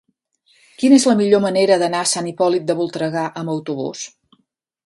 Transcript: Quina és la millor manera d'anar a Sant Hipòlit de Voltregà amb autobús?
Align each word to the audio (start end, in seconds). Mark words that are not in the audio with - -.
Quina 0.83 0.97
és 1.01 1.05
la 1.09 1.15
millor 1.19 1.43
manera 1.43 1.77
d'anar 1.83 2.01
a 2.05 2.09
Sant 2.13 2.31
Hipòlit 2.31 2.67
de 2.71 2.79
Voltregà 2.81 3.29
amb 3.43 3.55
autobús? 3.57 4.09